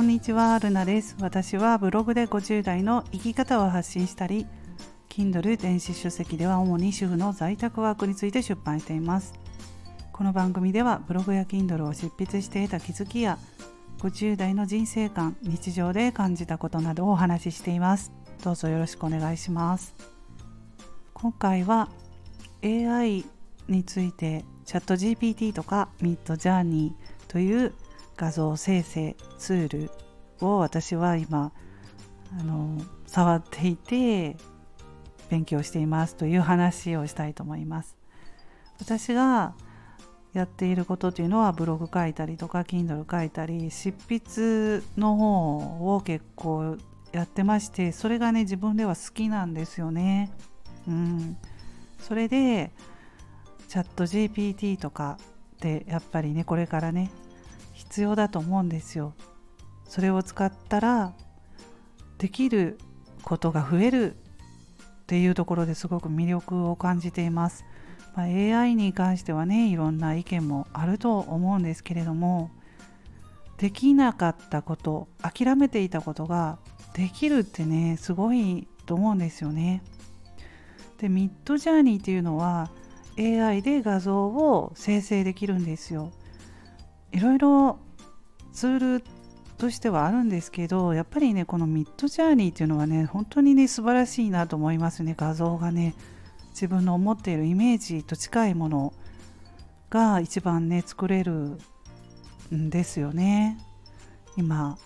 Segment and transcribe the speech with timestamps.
[0.00, 1.14] こんにちは、ルナです。
[1.20, 4.46] 私はブログで50代の生き方を発信したり、
[5.10, 9.34] Kindle 電子書籍では主に主婦の在宅ワークについて出版しています。
[10.10, 13.36] この番組ではブログや Kindle を執筆して得た気づきや
[13.98, 18.10] 50代の人生観、日常で感じたことなどをお話ししています。
[18.42, 19.94] どうぞよろしくお願いします。
[21.12, 21.90] 今回は
[22.64, 23.26] AI
[23.68, 26.94] についてチャット GPT とか Midjourney
[27.28, 27.74] という
[28.20, 29.90] 画像生成ツール
[30.46, 31.52] を私は今
[32.38, 34.36] あの触っていて
[35.30, 37.96] 勉強していますという話をしたいと思います。
[38.78, 39.54] 私が
[40.34, 46.76] やっていることというのはブログ書いたりとか Kindle 書いたり執筆の方を結構
[47.12, 50.30] やってましてそれがね自分では好きなんですよね。
[50.86, 51.38] うん、
[51.98, 52.70] それで
[53.66, 55.16] チャット GPT とか
[55.56, 57.10] ってやっぱりねこれからね
[57.90, 59.14] 必要だと思うんですよ。
[59.84, 61.12] それを使ったら
[62.18, 62.78] できる
[63.24, 64.16] ことが増えるっ
[65.06, 67.64] ていうところですごく魅力を感じています。
[68.14, 72.50] まあ、AI に関してはねいろんな意見もあると思うんですけれども
[73.56, 76.58] できなかったこと諦めていたことが
[76.94, 79.82] できるってねすごいと思うんですよね。
[80.98, 82.70] でミッドジャーニーっていうのは
[83.18, 86.12] AI で画像を生成できるんですよ。
[87.12, 87.78] いろいろ
[88.52, 89.04] ツール
[89.58, 95.14] としてはあるんですけどやっぱりねこのミッドジャーニーっていうのはね本当にね素晴らしいなと思いますね。
[95.16, 95.94] 画像がね
[96.50, 98.92] 自分の思っているイメージと近いもの
[99.90, 101.58] が一番ね作れる
[102.54, 103.58] んですよね。
[104.36, 104.78] 今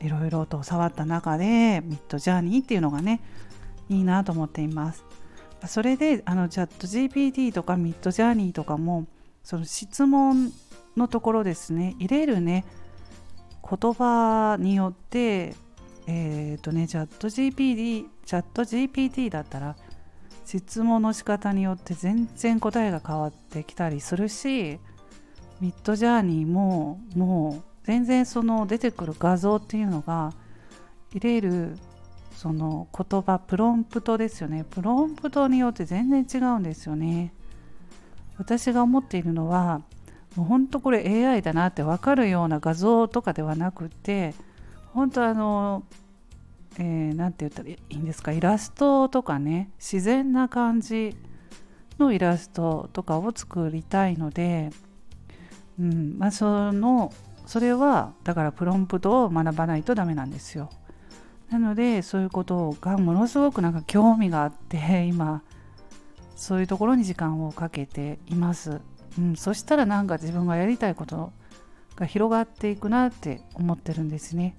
[0.00, 3.20] いろいろと触った中でミッドジャーニーっていうのがね
[3.88, 5.04] いいなと思っています。
[5.66, 9.06] それであのチャット GPT とかミッドジャーニーとかも
[9.44, 10.52] その質問
[10.96, 12.64] のところですね入れるね
[13.62, 15.54] 言葉によって
[16.06, 19.76] えっ、ー、とねチャット GPT チャット GPT だったら
[20.44, 24.78] 質問の仕方によって全然答えが変わってきたりするし
[25.60, 30.32] ミッドジャーニーももう全然その出てくる画像っていうのが
[31.12, 31.76] 入れる
[32.36, 34.64] その言葉プロンプトですよね。
[34.68, 37.32] プロンプトによって全然違うんですよね。
[38.38, 39.82] 私が思っているのは
[40.36, 44.34] もうほんとこれ AI だなって分かるような画像とかではなくて
[44.92, 45.82] 本当あの
[46.78, 51.16] 何、えー、て言ったらいいんですかイラストとかね自然な感じ
[51.98, 54.70] のイラストとかを作りたいので、
[55.78, 57.12] うんまあ、その
[57.46, 60.70] それはだからプロンプトを学ばないとダメなんですよ。
[61.50, 65.42] なのでそういうことがものすごくなんか興味があって今
[66.34, 68.80] そういうところに時間をかけています。
[69.18, 71.32] うん、そしたらなんか自分がやりたいこと
[71.96, 74.56] が広がっていくなって思ってるんですね。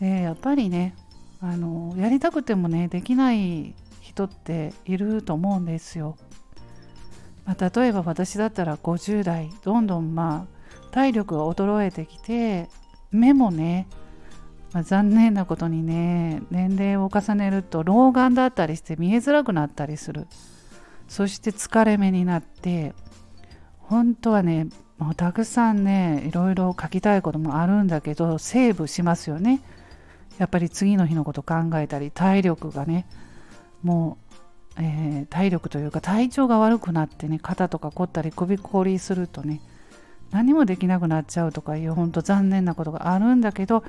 [0.00, 0.94] でやっぱりね
[1.40, 6.16] あのやりたくてもねできない人っていると思うんですよ。
[7.44, 12.68] まあ、例えば私だったら50代どんどんまあ体力が衰えてきて
[13.10, 13.88] 目もね、
[14.72, 20.28] まあ、残念なことにね年齢を重ねると老眼だったりして見えづらくなったりする
[21.08, 22.94] そして疲れ目になって
[23.92, 29.60] 本当はねもうたくさんねいろいろ書きたいこともあるんだけどセーブしますよね。
[30.38, 33.06] やっぱり次の日のこと考えたり体力がね
[33.82, 34.16] も
[34.78, 39.60] う、えー、体力というか体調が悪くなってね肩とか凝ったり首こりするとね
[40.30, 43.84] 何もできなくなっちゃうとかいう本当残念なことがあるんだけど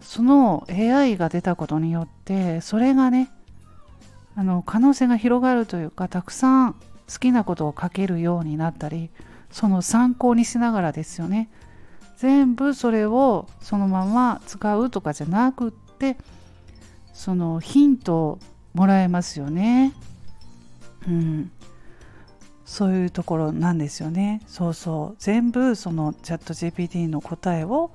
[0.00, 3.30] その AI が出たことによってそれがね
[4.34, 6.76] あの可能性が広がるというかたくさん
[7.12, 9.10] 好きなことを書けるようになったり
[9.50, 11.50] その参考にしながらですよね。
[12.16, 16.16] 全部それをそのまま使うとかじゃなくって
[17.12, 18.38] そのヒントを
[18.74, 19.92] もらえますよね。
[21.06, 21.50] うん。
[22.64, 24.40] そういうところなんですよね。
[24.46, 25.16] そうそう。
[25.18, 27.90] 全部そのチャット GPT の答えを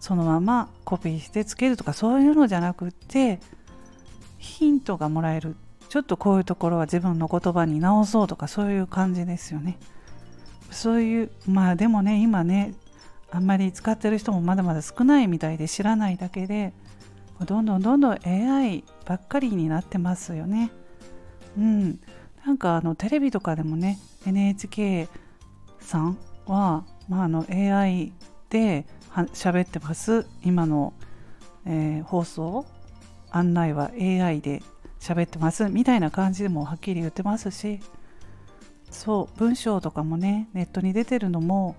[0.00, 3.40] そのままコピーしてつけるとかそういうのじゃなくって
[4.38, 5.56] ヒントがもらえる。
[5.92, 9.78] ちょっとこういうところは自分の言葉に直そうとかそういう感じですよね。
[10.70, 12.72] そういうまあでもね今ね
[13.30, 16.72] あんまり使ってる人もまだまだ少ないみたいで知らないだけで
[17.44, 20.70] どんどんどんどん AI ばっかりになってますよね。
[21.58, 22.00] うん、
[22.46, 25.10] なんかあのテレビとかでもね NHK
[25.78, 26.16] さん
[26.46, 28.14] は、まあ、あの AI
[28.48, 28.86] で
[29.34, 30.94] 喋ってます今の、
[31.66, 32.64] えー、放送
[33.30, 34.62] 案内は AI で
[35.02, 37.80] 喋ってますみたいな感じでもはっきり言ってますし
[38.88, 41.74] そう文章とかもねネットに出てるのも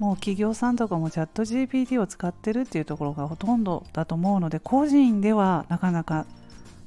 [0.00, 6.26] もう企業さんとかもチャット GPT を使ってるっていうところがほとんどだと思うので個人ではなかなかっ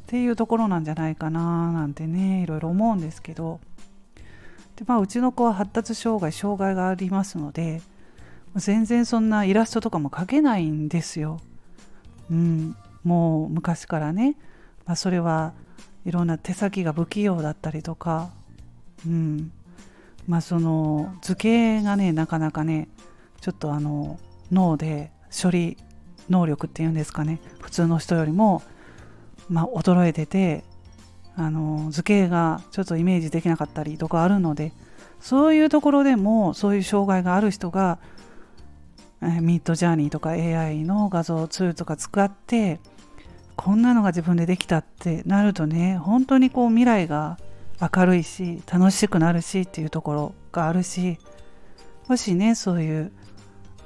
[0.07, 3.59] ていうところなんじゃないかななんてねいろいろ思うんですけど。
[4.75, 7.81] で、まあ、うちの子は発達障害障害がありますので
[8.55, 11.39] 全然そんなイラストとかも描けないんですよ。
[12.31, 14.35] うん、もう昔からね、
[14.85, 15.53] まあ、それは
[16.05, 18.31] いろんな手先が不器用だったりとか、
[19.05, 19.51] うん。
[20.27, 22.87] まあ、その図形がねなかなかね
[23.41, 24.19] ちょっとあの
[24.51, 25.11] 脳で
[25.41, 25.75] 処理
[26.29, 27.39] 能力っていうんですかね。
[27.61, 28.61] 普通の人よりも、
[29.49, 30.63] まあ、衰えてて
[31.35, 34.71] あの図形がちょっとイメージできなかったりとかあるので
[35.19, 37.97] そういうところでもそういう障害がある人が
[39.21, 42.79] ミッドジャーニーとか AI の画像ツールとか使って
[43.59, 47.37] こんなのが自分でできたってなるとね本当にこう未来が
[47.81, 51.17] 明るいし楽しくなるしっていうところがあるし
[52.07, 53.11] もしねそういう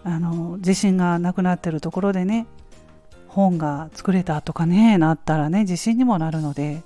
[0.04, 2.46] あの自信がなくなってるところでね
[3.28, 6.84] 本が作れたとかねなったらね自信にもなるので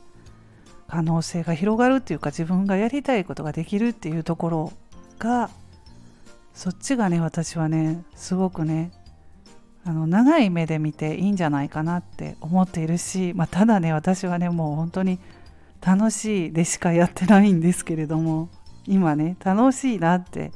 [0.88, 4.74] 可能性が広がるっていうか自分がやりたいことができるっていうところ
[5.20, 5.50] が
[6.54, 8.92] そっちがね私はねすごくね
[9.88, 15.18] あの長い目で見ていいんじゃないかなって思っているし、まあ、ただね私はねもう本当に
[15.80, 18.50] 楽しいでしかやってないんですけれども
[18.86, 20.52] 今ね楽しいなって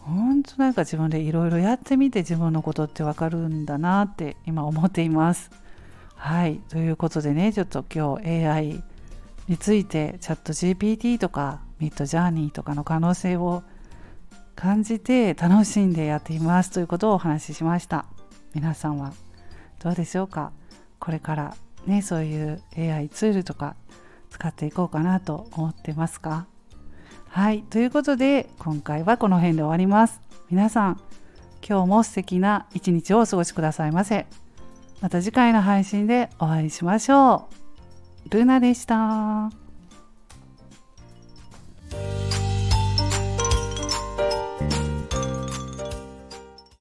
[0.00, 5.50] 本当なんか自分でいろいろやってみて自分のことってわかるんだなって今思っています。
[6.16, 8.82] はいということでねちょっと今日 AI
[9.48, 13.62] についてチャット GPT とかミッドジャーニーとかの可能性を
[14.54, 18.06] 感じて楽しんでやっていますということをお話ししました
[18.54, 19.12] 皆さんは
[19.82, 20.52] どうでしょうか？
[20.98, 21.56] これから
[21.86, 23.76] ねそういう AI ツールとか
[24.30, 26.46] 使っていこうかなと思ってますか？
[27.28, 30.20] はいということで今回はこの辺で終わります。
[30.50, 31.00] 皆さん
[31.66, 34.26] 今日も素敵な一日をお過ごしくださいませ。
[35.00, 37.48] また次回の配信でお会いしましょ
[38.26, 38.28] う。
[38.30, 39.61] ルナでした。